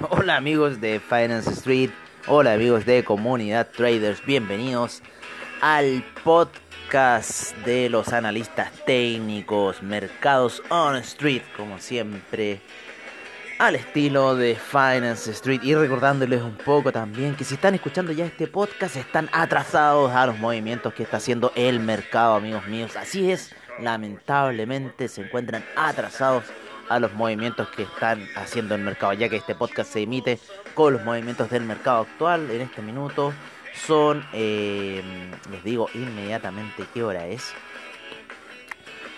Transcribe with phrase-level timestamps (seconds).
[0.00, 1.90] Hola amigos de Finance Street,
[2.28, 5.02] hola amigos de Comunidad Traders, bienvenidos
[5.60, 12.60] al podcast de los analistas técnicos, mercados on street, como siempre,
[13.58, 15.62] al estilo de Finance Street.
[15.64, 20.26] Y recordándoles un poco también que si están escuchando ya este podcast están atrasados a
[20.26, 22.94] los movimientos que está haciendo el mercado, amigos míos.
[22.94, 26.44] Así es, lamentablemente se encuentran atrasados
[26.88, 30.38] a los movimientos que están haciendo el mercado, ya que este podcast se emite
[30.74, 33.32] con los movimientos del mercado actual en este minuto.
[33.74, 35.02] Son, eh,
[35.50, 37.52] les digo inmediatamente qué hora es.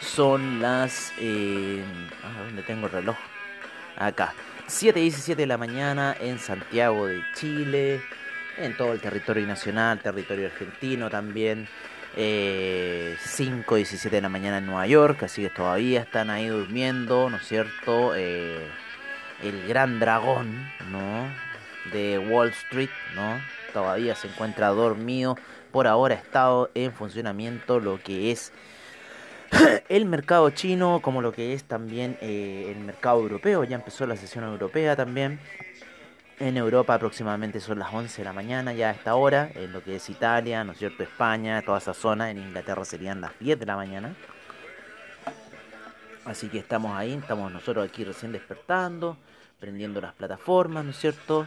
[0.00, 1.12] Son las...
[1.18, 1.84] Eh,
[2.24, 3.16] ah, ¿Dónde tengo el reloj?
[3.96, 4.34] Acá.
[4.66, 8.00] 7 y 17 de la mañana en Santiago de Chile.
[8.56, 11.68] En todo el territorio nacional, territorio argentino también.
[12.16, 15.22] Eh, 5 y 17 de la mañana en Nueva York.
[15.22, 18.14] Así que todavía están ahí durmiendo, ¿no es cierto?
[18.16, 18.66] Eh,
[19.42, 21.28] el gran dragón, ¿no?
[21.93, 23.41] De Wall Street, ¿no?
[23.72, 25.37] Todavía se encuentra dormido.
[25.70, 28.53] Por ahora ha estado en funcionamiento lo que es
[29.88, 33.65] el mercado chino, como lo que es también eh, el mercado europeo.
[33.65, 35.38] Ya empezó la sesión europea también.
[36.40, 39.84] En Europa aproximadamente son las 11 de la mañana ya a esta hora, en lo
[39.84, 41.02] que es Italia, ¿no es cierto?
[41.02, 42.30] España, toda esa zona.
[42.30, 44.14] En Inglaterra serían las 10 de la mañana.
[46.24, 49.18] Así que estamos ahí, estamos nosotros aquí recién despertando,
[49.58, 51.46] prendiendo las plataformas, ¿no es cierto?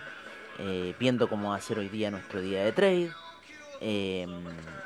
[0.59, 3.11] Eh, viendo cómo va a ser hoy día nuestro día de trade.
[3.81, 4.25] eh,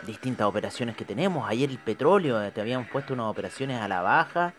[0.07, 1.47] distintas operaciones que tenemos.
[1.47, 4.53] Ayer el petróleo, eh, te habíamos puesto unas operaciones a la baja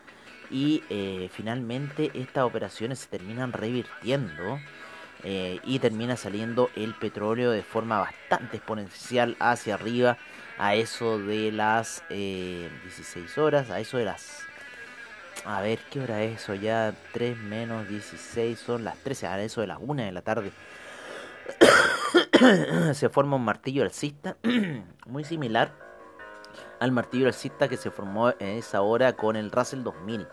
[0.50, 4.60] y eh, finalmente estas operaciones se terminan revirtiendo
[5.24, 10.16] eh, y termina saliendo el petróleo de forma bastante exponencial hacia arriba
[10.58, 14.42] a eso de las eh, 16 horas, a eso de las...
[15.44, 16.54] A ver, ¿qué hora es eso?
[16.54, 20.52] Ya 3 menos 16 son las 13, a eso de las 1 de la tarde.
[22.94, 24.36] se forma un martillo alcista
[25.06, 25.72] muy similar
[26.80, 30.26] al martillo alcista que se formó en esa hora con el Russell 2000.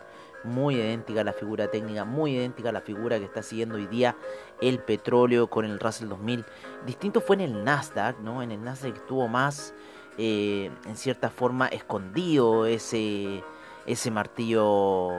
[0.46, 3.88] Muy idéntica a la figura técnica, muy idéntica a la figura que está siguiendo hoy
[3.88, 4.16] día
[4.62, 6.46] el petróleo con el Russell 2000.
[6.86, 8.44] Distinto fue en el Nasdaq, ¿no?
[8.44, 9.74] En el Nasdaq estuvo más,
[10.18, 13.44] eh, en cierta forma, escondido ese,
[13.86, 15.12] ese martillo,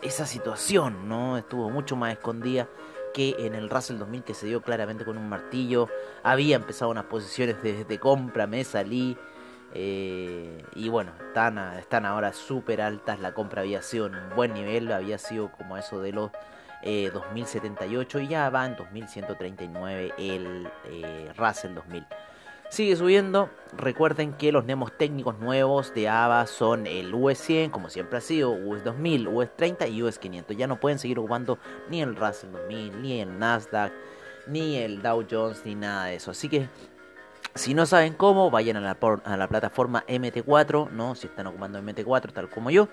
[0.00, 1.36] esa situación, ¿no?
[1.38, 2.68] Estuvo mucho más escondida
[3.12, 5.88] que en el Russell 2000 que se dio claramente con un martillo.
[6.22, 9.16] Había empezado unas posiciones de, de compra, me salí.
[9.74, 13.20] Eh, y bueno, están, ahora súper altas.
[13.20, 16.30] La compra había sido en un buen nivel, había sido como eso de los
[16.82, 22.06] eh, 2078 y ya va en 2139 el eh, Russell 2000.
[22.68, 23.48] Sigue subiendo.
[23.76, 28.20] Recuerden que los nemos técnicos nuevos de AVA son el US 100, como siempre ha
[28.20, 30.56] sido, US 2000, US 30 y US 500.
[30.56, 33.92] Ya no pueden seguir ocupando ni el Russell 2000, ni el Nasdaq,
[34.48, 36.32] ni el Dow Jones, ni nada de eso.
[36.32, 36.68] Así que
[37.56, 41.14] si no saben cómo, vayan a la, plataforma MT4, ¿no?
[41.14, 42.88] Si están ocupando MT4, tal como yo.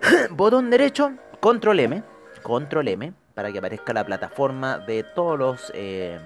[0.30, 2.02] Botón derecho, control M,
[2.42, 6.18] control M, para que aparezca la plataforma de todos los eh,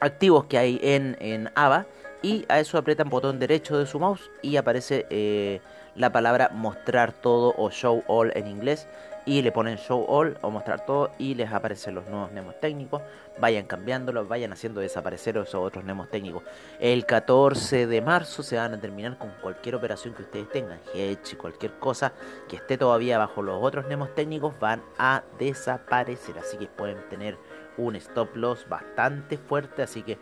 [0.00, 1.86] activos que hay en, en AVA.
[2.20, 5.60] Y a eso apretan botón derecho de su mouse y aparece eh,
[5.94, 8.88] la palabra mostrar todo o show all en inglés.
[9.28, 13.02] Y le ponen show all o mostrar todo y les aparecen los nuevos nemos técnicos.
[13.38, 16.44] Vayan cambiándolos, vayan haciendo desaparecer esos otros nemos técnicos.
[16.80, 21.36] El 14 de marzo se van a terminar con cualquier operación que ustedes tengan, hedge,
[21.36, 22.14] cualquier cosa
[22.48, 26.38] que esté todavía bajo los otros nemos técnicos van a desaparecer.
[26.38, 27.36] Así que pueden tener
[27.76, 29.82] un stop loss bastante fuerte.
[29.82, 30.16] Así que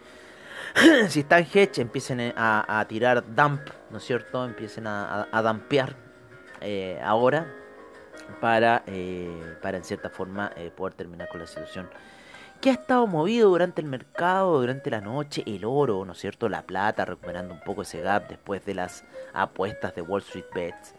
[1.08, 4.44] si están hedge, empiecen a, tirar dump, ¿no es cierto?
[4.44, 5.60] Empiecen a, a,
[6.60, 7.46] eh, ahora
[8.40, 11.88] para, eh, para en cierta forma eh, poder terminar con la situación
[12.60, 16.48] que ha estado movido durante el mercado, durante la noche, el oro, ¿no es cierto?
[16.48, 19.04] La plata, recuperando un poco ese gap después de las
[19.34, 20.94] apuestas de Wall Street Bets.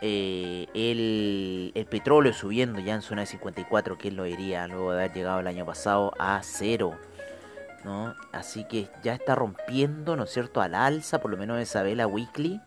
[0.00, 4.66] Eh, el, el, petróleo subiendo ya en zona de 54, ¿quién lo diría?
[4.66, 6.98] Luego de haber llegado el año pasado a cero.
[7.84, 8.14] ¿no?
[8.32, 12.06] Así que ya está rompiendo, ¿no es cierto?, al alza, por lo menos esa vela
[12.06, 12.60] weekly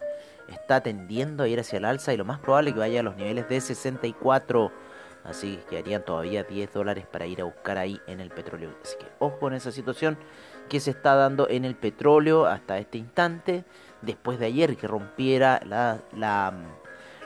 [0.47, 3.03] está tendiendo a ir hacia el alza y lo más probable es que vaya a
[3.03, 4.71] los niveles de 64.
[5.23, 8.69] Así que quedarían todavía 10 dólares para ir a buscar ahí en el petróleo.
[8.83, 10.17] Así que ojo con esa situación
[10.69, 13.65] que se está dando en el petróleo hasta este instante.
[14.01, 16.53] Después de ayer que rompiera la, la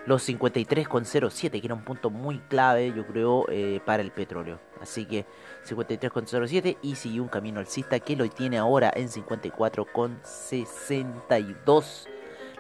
[0.06, 4.60] los 53,07, que era un punto muy clave, yo creo, eh, para el petróleo.
[4.82, 5.26] Así que
[5.68, 12.08] 53,07 y siguió un camino alcista que lo tiene ahora en 54,62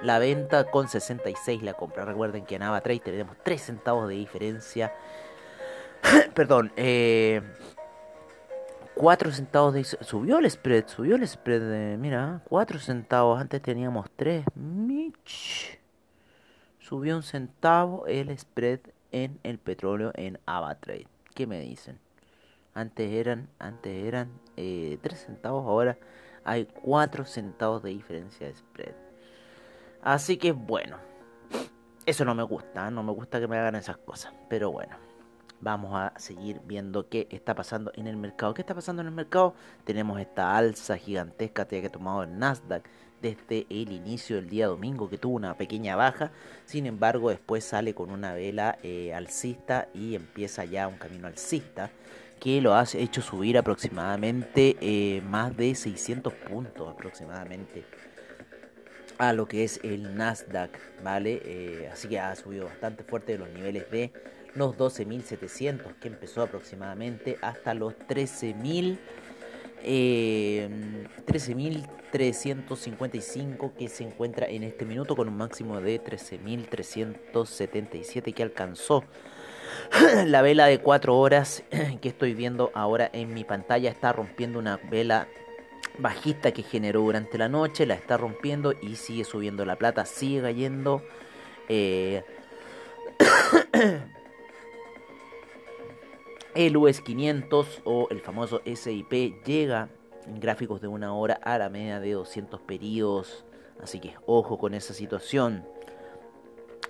[0.01, 2.05] la venta, con 66 la compra.
[2.05, 4.93] Recuerden que en AvaTrade tenemos 3 centavos de diferencia.
[6.33, 7.41] Perdón, eh,
[8.95, 9.83] 4 centavos de...
[9.83, 11.97] Subió el spread, subió el spread.
[11.97, 13.39] mira, 4 centavos.
[13.39, 14.45] Antes teníamos 3.
[14.55, 15.79] Mich
[16.89, 18.79] subió un centavo el spread
[19.11, 21.07] en el petróleo en AvaTrade.
[21.35, 21.99] ¿Qué me dicen?
[22.73, 25.97] Antes eran, antes eran eh, 3 centavos, ahora
[26.43, 29.08] hay 4 centavos de diferencia de spread.
[30.01, 30.97] Así que bueno,
[32.05, 32.91] eso no me gusta, ¿eh?
[32.91, 34.95] no me gusta que me hagan esas cosas, pero bueno.
[35.61, 38.53] Vamos a seguir viendo qué está pasando en el mercado.
[38.53, 39.55] ¿Qué está pasando en el mercado?
[39.83, 42.87] Tenemos esta alza gigantesca que ha tomado el Nasdaq
[43.21, 46.31] desde el inicio del día domingo que tuvo una pequeña baja,
[46.65, 51.91] sin embargo después sale con una vela eh, alcista y empieza ya un camino alcista
[52.39, 57.83] que lo ha hecho subir aproximadamente eh, más de 600 puntos aproximadamente
[59.19, 60.71] a lo que es el Nasdaq,
[61.03, 61.43] ¿vale?
[61.45, 64.11] Eh, así que ha subido bastante fuerte de los niveles de
[64.55, 68.97] los 12.700 que empezó aproximadamente hasta los 13.000
[69.83, 70.69] eh,
[71.25, 79.03] 13.355 que se encuentra en este minuto con un máximo de 13.377 que alcanzó
[80.25, 81.63] la vela de 4 horas
[82.01, 85.27] que estoy viendo ahora en mi pantalla está rompiendo una vela
[85.99, 90.41] bajista que generó durante la noche, la está rompiendo y sigue subiendo la plata, sigue
[90.41, 91.03] cayendo.
[91.67, 92.23] Eh,
[96.55, 99.89] El US 500 o el famoso SIP llega
[100.25, 103.45] en gráficos de una hora a la media de 200 periodos.
[103.81, 105.63] Así que ojo con esa situación.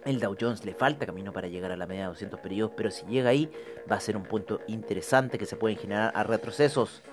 [0.06, 2.90] El Dow Jones le falta camino para llegar a la media de 200 periodos, pero
[2.90, 3.52] si llega ahí
[3.92, 7.04] va a ser un punto interesante que se pueden generar a retrocesos.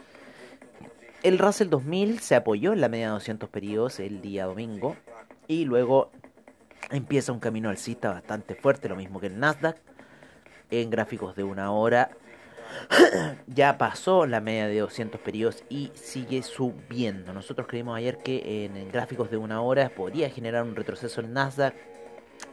[1.23, 4.97] El Russell 2000 se apoyó en la media de 200 periodos el día domingo
[5.49, 6.11] y luego
[6.91, 9.79] empieza un camino alcista bastante fuerte, lo mismo que el Nasdaq
[10.71, 12.11] en gráficos de una hora
[13.47, 17.33] ya pasó la media de 200 periodos y sigue subiendo.
[17.33, 21.75] Nosotros creímos ayer que en gráficos de una hora podría generar un retroceso en Nasdaq.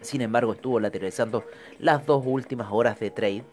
[0.02, 1.44] Sin embargo, estuvo lateralizando
[1.80, 3.44] las dos últimas horas de trade.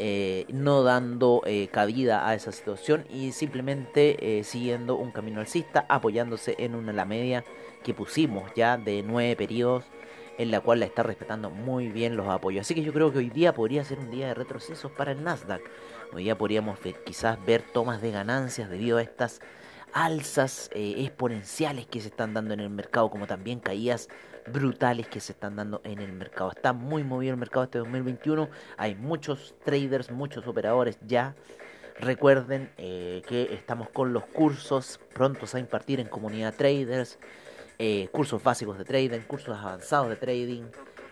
[0.00, 5.86] Eh, no dando eh, cabida a esa situación y simplemente eh, siguiendo un camino alcista,
[5.88, 7.44] apoyándose en una la media
[7.82, 9.86] que pusimos ya de 9 periodos
[10.38, 12.60] en la cual la está respetando muy bien los apoyos.
[12.60, 15.24] Así que yo creo que hoy día podría ser un día de retrocesos para el
[15.24, 15.62] Nasdaq.
[16.12, 19.40] Hoy día podríamos ver, quizás ver tomas de ganancias debido a estas
[19.92, 24.08] alzas exponenciales que se están dando en el mercado, como también caídas
[24.52, 26.50] brutales que se están dando en el mercado.
[26.50, 28.48] Está muy movido el mercado este 2021.
[28.76, 31.34] Hay muchos traders, muchos operadores ya.
[32.00, 37.18] Recuerden eh, que estamos con los cursos prontos a impartir en comunidad traders.
[37.80, 40.64] Eh, cursos básicos de trading, cursos avanzados de trading,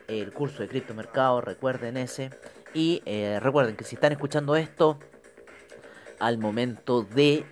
[0.09, 2.31] el curso de criptomercado, recuerden ese.
[2.73, 4.99] Y eh, recuerden que si están escuchando esto
[6.19, 7.45] al momento de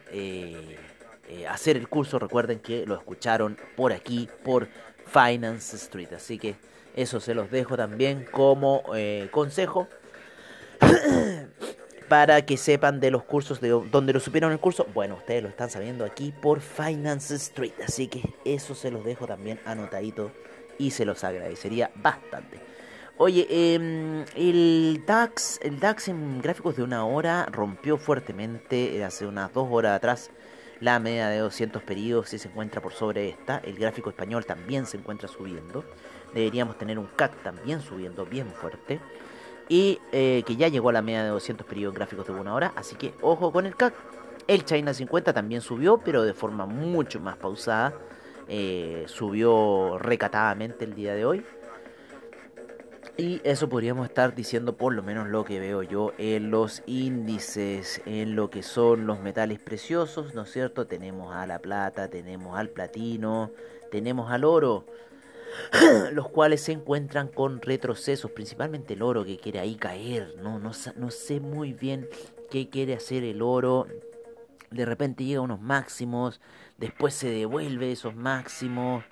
[1.49, 4.69] hacer el curso, recuerden que lo escucharon por aquí, por
[5.07, 6.13] Finance Street.
[6.15, 6.57] Así que
[6.95, 8.83] eso se los dejo también como
[9.31, 9.89] consejo.
[12.09, 14.87] para que sepan de los cursos de donde lo supieron el curso.
[14.95, 19.27] Bueno, ustedes lo están sabiendo aquí por Finance Street, así que eso se los dejo
[19.27, 20.31] también anotadito
[20.79, 22.61] y se los agradecería bastante.
[23.17, 29.25] Oye, em, el DAX, el DAX en gráficos de una hora rompió fuertemente eh, hace
[29.25, 30.31] unas dos horas atrás
[30.81, 33.59] la media de 200 periodos se encuentra por sobre esta.
[33.59, 35.85] El gráfico español también se encuentra subiendo.
[36.35, 39.01] Deberíamos tener un CAC también subiendo bien fuerte
[39.69, 42.73] y eh, que ya llegó a la media de 200 periodos gráficos de una hora,
[42.77, 43.95] así que ojo con el CAC.
[44.47, 47.95] El China 50 también subió, pero de forma mucho más pausada.
[48.47, 51.45] Eh, subió recatadamente el día de hoy.
[53.17, 58.03] Y eso podríamos estar diciendo por lo menos lo que veo yo en los índices,
[58.07, 60.89] en lo que son los metales preciosos, ¿no es cierto?
[60.89, 63.53] Tenemos a la plata, tenemos al platino,
[63.93, 64.85] tenemos al oro,
[66.13, 70.73] los cuales se encuentran con retrocesos, principalmente el oro que quiere ahí caer, no, no,
[70.97, 72.09] no sé muy bien
[72.51, 73.87] qué quiere hacer el oro,
[74.73, 76.41] de repente llega a unos máximos,
[76.79, 79.05] después se devuelve esos máximos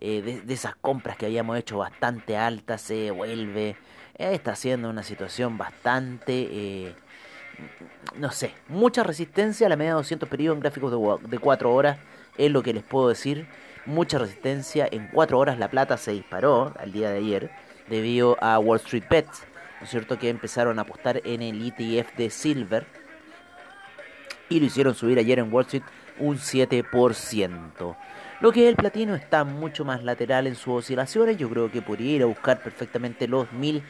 [0.00, 3.76] eh, de, esas compras que habíamos hecho bastante altas, se vuelve.
[4.16, 6.94] Eh, está siendo una situación bastante, eh,
[8.16, 11.72] no sé, mucha resistencia a la media de 200 periodos en gráficos de, de 4
[11.72, 11.98] horas,
[12.38, 13.46] es lo que les puedo decir.
[13.86, 17.50] Mucha resistencia, en 4 horas la plata se disparó al día de ayer
[17.88, 19.42] debido a Wall Street Bets,
[19.80, 20.18] ¿no es cierto?
[20.18, 22.86] Que empezaron a apostar en el ETF de Silver
[24.48, 25.84] y lo hicieron subir ayer en Wall Street
[26.18, 27.96] un 7%.
[28.40, 31.36] Lo que el platino está mucho más lateral en sus oscilaciones.
[31.36, 33.82] Yo creo que podría ir a buscar perfectamente los 1000,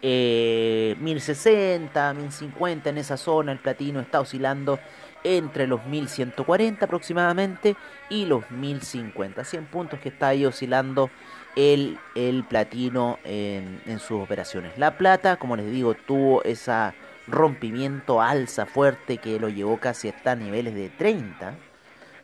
[0.00, 3.52] eh, 1060, 1050 en esa zona.
[3.52, 4.80] El platino está oscilando
[5.22, 7.76] entre los 1140 aproximadamente
[8.08, 9.44] y los 1050.
[9.44, 11.10] 100 puntos que está ahí oscilando
[11.54, 14.78] el, el platino en, en sus operaciones.
[14.78, 16.94] La plata, como les digo, tuvo esa
[17.26, 21.54] rompimiento alza fuerte que lo llevó casi hasta niveles de 30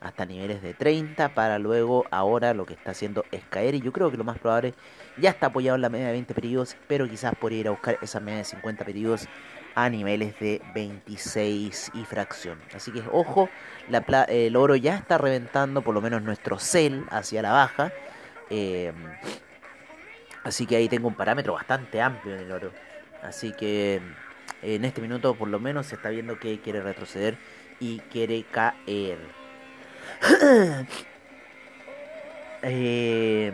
[0.00, 3.92] hasta niveles de 30 para luego ahora lo que está haciendo es caer y yo
[3.92, 4.74] creo que lo más probable
[5.16, 7.98] ya está apoyado en la media de 20 periodos pero quizás podría ir a buscar
[8.02, 9.28] esa media de 50 periodos
[9.76, 12.58] a niveles de 26 y fracción.
[12.74, 13.50] Así que ojo
[14.28, 17.92] el oro ya está reventando por lo menos nuestro cel hacia la baja.
[18.48, 18.92] Eh,
[20.44, 22.72] así que ahí tengo un parámetro bastante amplio en el oro.
[23.22, 24.00] Así que
[24.62, 27.36] en este minuto por lo menos se está viendo que quiere retroceder
[27.78, 29.18] y quiere caer
[32.68, 33.52] Eh,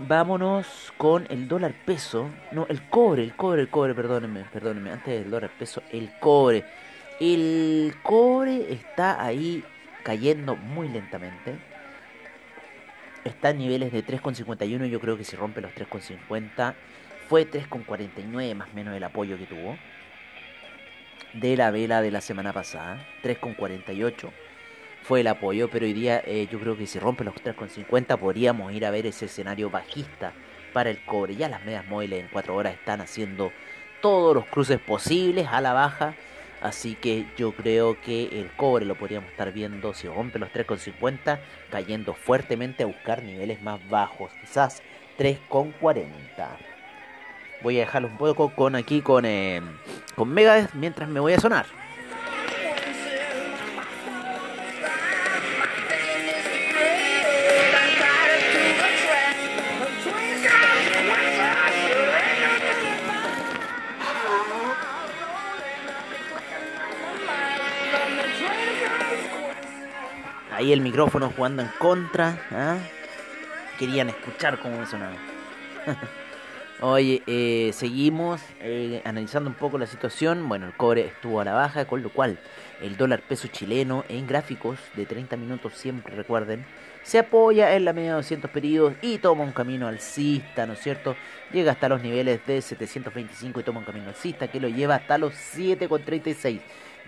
[0.00, 2.28] vámonos con el dólar peso.
[2.50, 4.90] No, el cobre, el cobre, el cobre, perdónenme, perdónenme.
[4.90, 6.64] Antes del dólar peso, el cobre.
[7.20, 9.62] El cobre está ahí
[10.02, 11.56] cayendo muy lentamente.
[13.24, 14.86] Está en niveles de 3,51.
[14.86, 16.74] Yo creo que si rompe los 3,50,
[17.28, 19.76] fue 3,49 más o menos el apoyo que tuvo.
[21.34, 24.30] De la vela de la semana pasada, 3,48
[25.02, 28.72] fue el apoyo, pero hoy día eh, yo creo que si rompe los 3,50 podríamos
[28.72, 30.32] ir a ver ese escenario bajista
[30.72, 31.36] para el cobre.
[31.36, 33.52] Ya las medias móviles en 4 horas están haciendo
[34.00, 36.14] todos los cruces posibles a la baja.
[36.60, 41.38] Así que yo creo que el cobre lo podríamos estar viendo si rompe los 3,50,
[41.70, 44.82] cayendo fuertemente a buscar niveles más bajos, quizás
[45.18, 46.04] 3,40.
[47.62, 49.62] Voy a dejarlo un poco con aquí con, eh,
[50.14, 51.79] con mientras me voy a sonar.
[70.72, 72.38] El micrófono jugando en contra.
[72.50, 72.78] ¿ah?
[73.78, 75.16] Querían escuchar cómo sonaba.
[76.82, 80.48] Oye, eh, seguimos eh, analizando un poco la situación.
[80.48, 82.38] Bueno, el cobre estuvo a la baja, con lo cual
[82.80, 86.64] el dólar peso chileno en gráficos de 30 minutos, siempre recuerden,
[87.02, 90.80] se apoya en la media de 200 periodos y toma un camino alcista, ¿no es
[90.80, 91.16] cierto?
[91.52, 95.18] Llega hasta los niveles de 725 y toma un camino alcista que lo lleva hasta
[95.18, 96.60] los 7,36.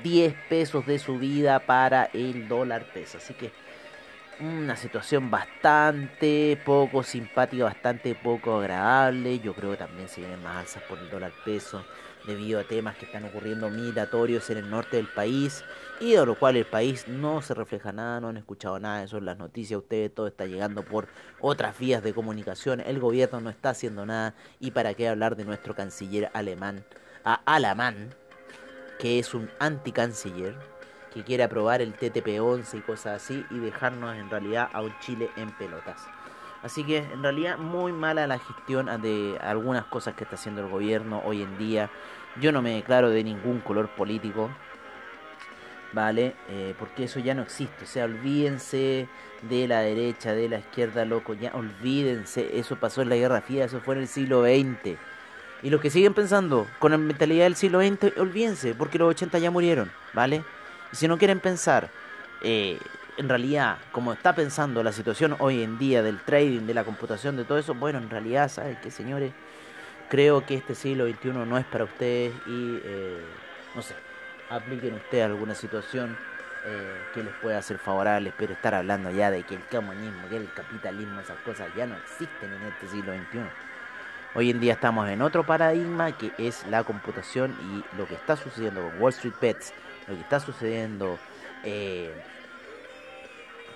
[0.03, 3.19] 10 pesos de subida para el dólar peso.
[3.19, 3.53] Así que
[4.41, 9.39] una situación bastante poco simpática, bastante poco agradable.
[9.39, 11.85] Yo creo que también se vienen más alzas por el dólar peso
[12.27, 15.65] debido a temas que están ocurriendo migratorios en el norte del país
[16.01, 19.05] y de lo cual el país no se refleja nada, no han escuchado nada de
[19.05, 21.09] eso en las noticias, ustedes todo está llegando por
[21.41, 25.45] otras vías de comunicación, el gobierno no está haciendo nada y para qué hablar de
[25.45, 26.85] nuestro canciller alemán,
[27.25, 28.15] a Alamán,
[29.03, 30.55] que es un anticanciller,
[31.13, 35.29] que quiere aprobar el TTP-11 y cosas así y dejarnos en realidad a un Chile
[35.37, 36.07] en pelotas.
[36.63, 40.69] Así que en realidad muy mala la gestión de algunas cosas que está haciendo el
[40.69, 41.91] gobierno hoy en día.
[42.41, 44.51] Yo no me declaro de ningún color político,
[45.93, 46.37] ¿vale?
[46.49, 47.83] Eh, porque eso ya no existe.
[47.83, 49.09] O sea, olvídense
[49.43, 52.57] de la derecha, de la izquierda, loco, ya olvídense.
[52.57, 54.97] Eso pasó en la Guerra Fría, eso fue en el siglo XX.
[55.63, 59.39] Y los que siguen pensando con la mentalidad del siglo XX, olvídense, porque los 80
[59.39, 60.45] ya murieron, ¿vale?
[60.93, 61.89] Y si no quieren pensar,
[62.43, 62.79] eh,
[63.17, 67.37] en realidad, como está pensando la situación hoy en día del trading, de la computación,
[67.37, 69.33] de todo eso, bueno, en realidad, ¿sabes qué, señores?
[70.09, 73.21] Creo que este siglo XXI no es para ustedes y, eh,
[73.75, 73.95] no sé,
[74.51, 76.17] apliquen ustedes alguna situación
[76.65, 80.37] eh, que les pueda ser favorable, pero estar hablando ya de que el comunismo, que
[80.37, 83.72] el capitalismo, esas cosas ya no existen en este siglo XXI.
[84.35, 88.35] Hoy en día estamos en otro paradigma que es la computación y lo que está
[88.35, 89.75] sucediendo con Wall Street Bets,
[90.09, 91.19] lo que está sucediendo
[91.65, 92.11] eh,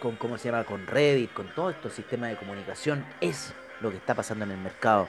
[0.00, 3.98] con cómo se llama, con Reddit, con todo estos sistemas de comunicación, es lo que
[3.98, 5.08] está pasando en el mercado.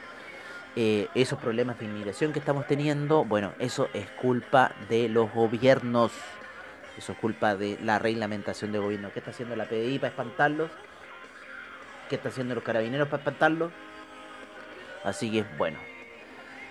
[0.76, 6.12] Eh, esos problemas de inmigración que estamos teniendo, bueno, eso es culpa de los gobiernos,
[6.98, 9.12] eso es culpa de la reglamentación del gobierno.
[9.14, 10.70] ¿Qué está haciendo la PDI para espantarlos?
[12.10, 13.72] ¿Qué está haciendo los carabineros para espantarlos?
[15.08, 15.80] Así que bueno.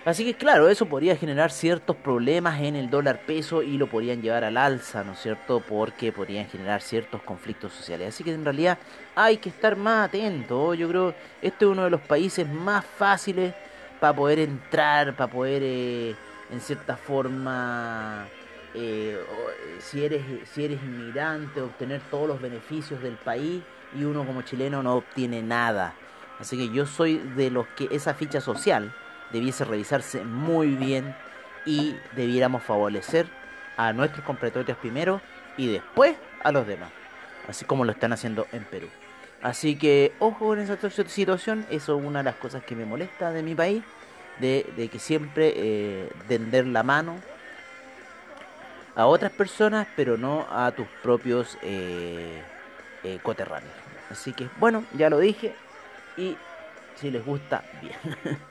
[0.05, 4.21] Así que claro, eso podría generar ciertos problemas en el dólar peso y lo podrían
[4.21, 5.59] llevar al alza, ¿no es cierto?
[5.59, 8.09] Porque podrían generar ciertos conflictos sociales.
[8.09, 8.77] Así que en realidad
[9.15, 10.73] hay que estar más atento.
[10.75, 13.53] Yo creo este es uno de los países más fáciles
[13.99, 16.15] para poder entrar, para poder eh,
[16.51, 18.27] en cierta forma,
[18.75, 19.19] eh,
[19.79, 23.61] si, eres, si eres inmigrante, obtener todos los beneficios del país
[23.93, 25.95] y uno como chileno no obtiene nada.
[26.39, 28.93] Así que yo soy de los que esa ficha social
[29.31, 31.15] debiese revisarse muy bien
[31.65, 33.27] y debiéramos favorecer
[33.75, 35.21] a nuestros compatriotas primero
[35.57, 36.89] y después a los demás,
[37.47, 38.87] así como lo están haciendo en Perú.
[39.41, 40.77] Así que ojo con esa
[41.07, 43.83] situación, eso es una de las cosas que me molesta de mi país,
[44.39, 47.15] de, que siempre eh, tender la mano
[48.95, 52.41] a otras personas, pero no a tus propios eh,
[53.03, 53.73] eh, coterráneos.
[54.09, 55.53] Así que bueno, ya lo dije
[56.17, 56.35] y
[56.95, 57.95] si les gusta, bien.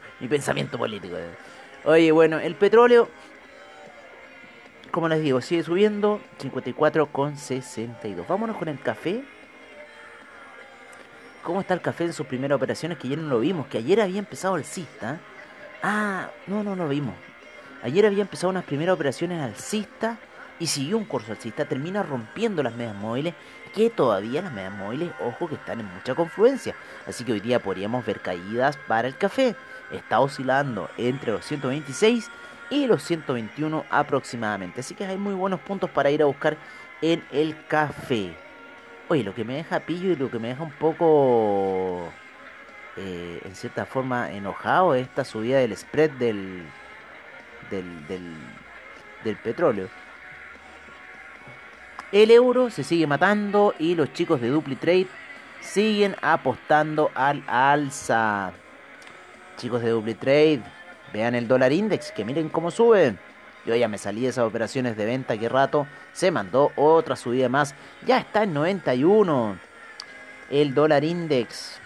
[0.20, 1.16] Mi pensamiento político.
[1.84, 3.08] Oye, bueno, el petróleo,
[4.90, 8.26] como les digo, sigue subiendo 54,62.
[8.26, 9.22] Vámonos con el café.
[11.42, 12.98] ¿Cómo está el café en sus primeras operaciones?
[12.98, 15.20] Que ayer no lo vimos, que ayer había empezado alcista.
[15.82, 17.14] Ah, no, no lo vimos.
[17.82, 20.18] Ayer había empezado unas primeras operaciones alcista
[20.58, 21.66] y siguió un curso alcista.
[21.66, 23.34] Termina rompiendo las medias móviles
[23.76, 26.74] que todavía las medias móviles, ojo, que están en mucha confluencia.
[27.06, 29.54] Así que hoy día podríamos ver caídas para el café.
[29.92, 32.30] Está oscilando entre los 126
[32.70, 34.80] y los 121 aproximadamente.
[34.80, 36.56] Así que hay muy buenos puntos para ir a buscar
[37.02, 38.34] en el café.
[39.08, 42.10] Oye, lo que me deja pillo y lo que me deja un poco,
[42.96, 46.62] eh, en cierta forma, enojado es esta subida del spread del,
[47.70, 48.32] del, del,
[49.22, 49.90] del petróleo.
[52.12, 55.08] El euro se sigue matando y los chicos de DupliTrade
[55.60, 58.52] siguen apostando al alza.
[59.56, 60.62] Chicos de DupliTrade,
[61.12, 63.16] vean el dólar index, que miren cómo sube.
[63.64, 65.88] Yo ya me salí de esas operaciones de venta que rato.
[66.12, 67.74] Se mandó otra subida más.
[68.06, 69.58] Ya está en 91.
[70.48, 71.80] El dólar index.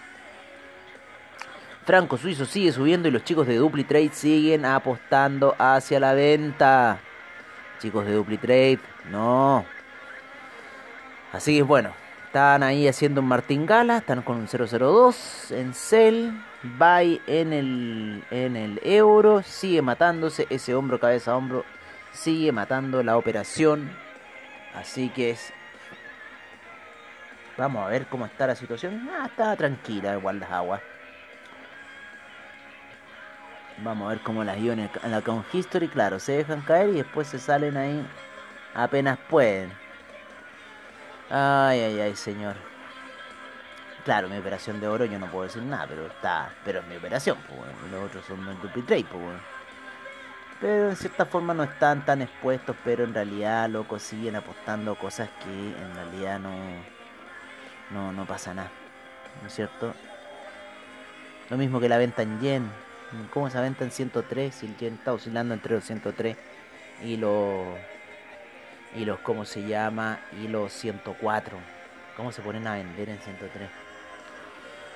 [1.83, 6.99] Franco Suizo sigue subiendo y los chicos de DupliTrade siguen apostando hacia la venta.
[7.79, 8.79] Chicos de DupliTrade,
[9.09, 9.65] no.
[11.31, 11.93] Así que bueno,
[12.25, 16.31] están ahí haciendo un martingala, están con un 002 en Cell,
[16.77, 21.65] buy en el, en el euro, sigue matándose ese hombro, cabeza, hombro,
[22.11, 23.91] sigue matando la operación.
[24.75, 25.53] Así que es...
[27.57, 29.09] Vamos a ver cómo está la situación.
[29.11, 30.81] Ah, está tranquila igual las aguas.
[33.83, 35.87] Vamos a ver cómo las dio en, la con History.
[35.87, 38.05] Claro, se dejan caer y después se salen ahí
[38.73, 39.71] apenas pueden.
[41.31, 42.55] Ay, ay, ay, señor.
[44.03, 46.97] Claro, mi operación de oro yo no puedo decir nada, pero está, pero es mi
[46.97, 49.23] operación, pues los otros son el dupli trade, pues
[50.59, 55.29] Pero en cierta forma no están tan expuestos, pero en realidad, loco, siguen apostando cosas
[55.43, 56.51] que en realidad no,
[57.91, 58.71] no, no pasa nada,
[59.41, 59.93] ¿no es cierto?
[61.49, 62.71] Lo mismo que la venta en yen.
[63.33, 64.55] ¿Cómo esa venta en 103?
[64.55, 66.37] Si el yen está oscilando entre los 103
[67.03, 67.65] y los
[68.95, 70.19] y los, ¿cómo se llama?
[70.43, 71.57] Y los 104.
[72.17, 73.69] ¿Cómo se ponen a vender en 103?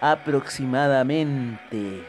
[0.00, 2.04] aproximadamente.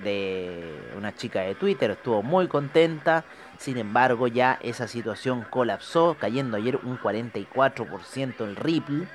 [0.02, 3.24] de una chica de Twitter, estuvo muy contenta.
[3.58, 9.06] Sin embargo, ya esa situación colapsó, cayendo ayer un 44% el Ripple,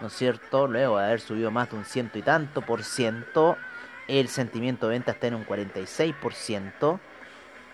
[0.00, 0.66] ¿no es cierto?
[0.66, 3.56] Luego de haber subido más de un ciento y tanto por ciento,
[4.06, 6.98] el sentimiento de venta está en un 46%.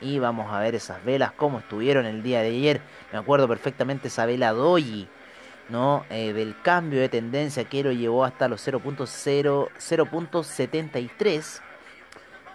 [0.01, 2.81] Y vamos a ver esas velas como estuvieron el día de ayer.
[3.13, 5.09] Me acuerdo perfectamente esa vela Doji,
[5.69, 6.05] ¿no?
[6.11, 11.61] Eh, del cambio de tendencia que lo llevó hasta los 0.73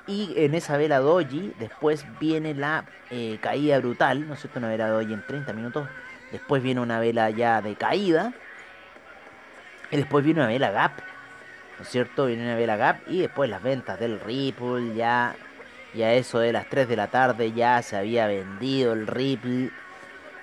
[0.10, 4.58] y en esa vela doji, después viene la eh, caída brutal, ¿no es cierto?
[4.58, 5.88] Una vela doji en 30 minutos.
[6.32, 8.34] Después viene una vela ya de caída.
[9.92, 10.94] Y después viene una vela gap,
[11.78, 12.26] ¿no es cierto?
[12.26, 14.96] Viene una vela gap y después las ventas del Ripple.
[14.96, 15.36] Ya,
[15.94, 19.70] ya eso de las 3 de la tarde ya se había vendido el Ripple.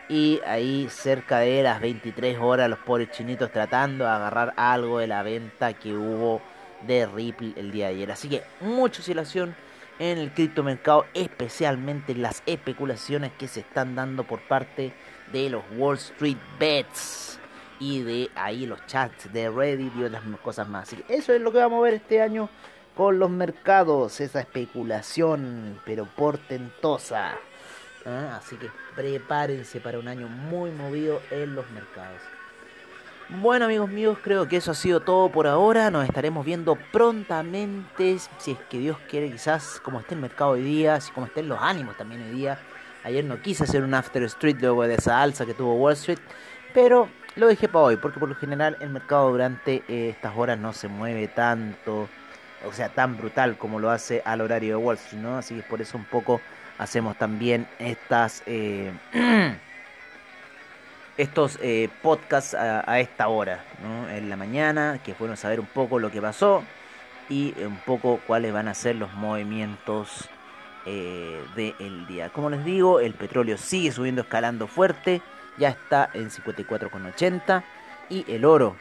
[0.08, 5.08] Y ahí cerca de las 23 horas los pobres chinitos tratando de agarrar algo de
[5.08, 6.40] la venta que hubo
[6.86, 8.10] de Ripple el día de ayer.
[8.10, 9.54] Así que mucha oscilación
[9.98, 14.92] en el criptomercado, especialmente las especulaciones que se están dando por parte
[15.32, 17.38] de los Wall Street Bets
[17.78, 20.88] y de ahí los chats de Reddit y otras cosas más.
[20.88, 22.48] Así que eso es lo que vamos a ver este año
[22.96, 27.34] con los mercados, esa especulación pero portentosa.
[28.04, 28.36] ¿Ah?
[28.38, 32.22] Así que prepárense para un año muy movido en los mercados.
[33.28, 35.90] Bueno amigos míos, creo que eso ha sido todo por ahora.
[35.90, 40.62] Nos estaremos viendo prontamente, si es que Dios quiere, quizás como esté el mercado hoy
[40.62, 42.60] día, si como estén los ánimos también hoy día.
[43.02, 46.20] Ayer no quise hacer un After Street luego de esa alza que tuvo Wall Street,
[46.72, 50.56] pero lo dejé para hoy, porque por lo general el mercado durante eh, estas horas
[50.56, 52.08] no se mueve tanto,
[52.64, 55.36] o sea, tan brutal como lo hace al horario de Wall Street, ¿no?
[55.36, 56.40] Así que por eso un poco
[56.78, 58.44] hacemos también estas...
[58.46, 58.92] Eh,
[61.16, 63.64] estos eh, podcasts a, esta hora,
[64.10, 66.62] en la mañana, que es bueno saber un poco lo que pasó
[67.28, 70.28] y un poco cuáles van a ser los movimientos
[70.84, 72.28] eh, del día.
[72.30, 75.22] Como les digo, el petróleo sigue subiendo, escalando fuerte,
[75.58, 77.64] ya está en 54,80
[78.10, 78.76] y el oro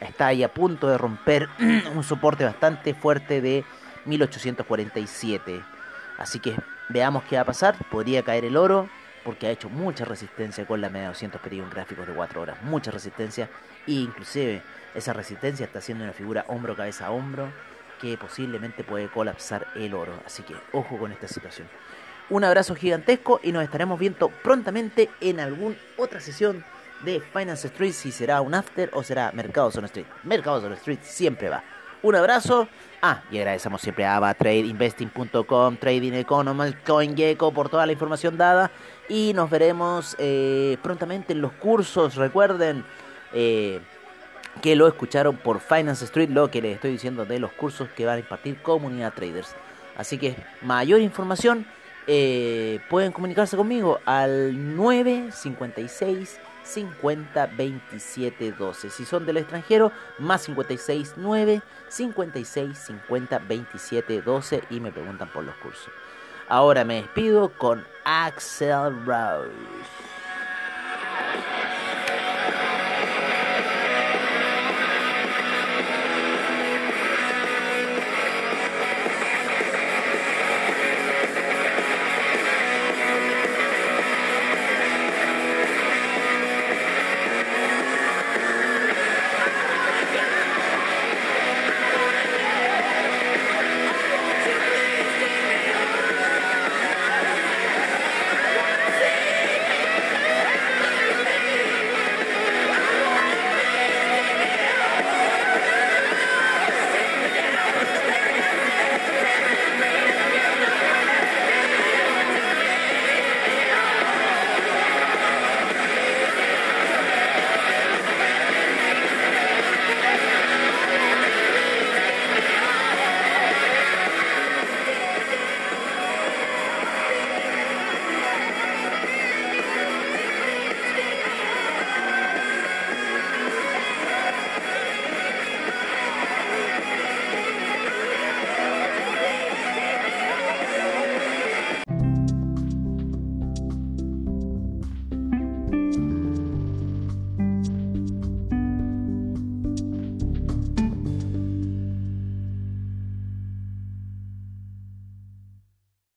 [0.00, 1.48] está ahí a punto de romper
[1.94, 3.64] un soporte bastante fuerte de
[4.04, 5.62] 1847.
[6.18, 6.54] Así que
[6.88, 8.88] veamos qué va a pasar, podría caer el oro
[9.24, 12.62] porque ha hecho mucha resistencia con la media 200 periodos en gráficos de 4 horas,
[12.62, 13.48] mucha resistencia
[13.86, 14.62] e inclusive
[14.94, 17.52] esa resistencia está haciendo una figura hombro cabeza hombro
[18.00, 21.68] que posiblemente puede colapsar el oro, así que ojo con esta situación.
[22.30, 26.64] Un abrazo gigantesco y nos estaremos viendo prontamente en alguna otra sesión
[27.04, 30.06] de Finance Street, si será un after o será Mercados on Street.
[30.22, 31.62] Mercados on Street siempre va.
[32.02, 32.68] Un abrazo.
[33.00, 38.70] Ah, y agradecemos siempre a AvaTradeInvesting.com, Trading Economy, CoinGecko por toda la información dada.
[39.08, 42.16] Y nos veremos eh, prontamente en los cursos.
[42.16, 42.84] Recuerden
[43.32, 43.80] eh,
[44.60, 48.04] que lo escucharon por Finance Street, lo que les estoy diciendo de los cursos que
[48.04, 49.54] van a impartir Comunidad Traders.
[49.96, 51.66] Así que mayor información
[52.08, 58.90] eh, pueden comunicarse conmigo al 956 50 27 12.
[58.90, 65.44] Si son del extranjero, más 56 9 56 50 27 12 y me preguntan por
[65.44, 65.90] los cursos.
[66.48, 70.11] Ahora me despido con Axel Rose.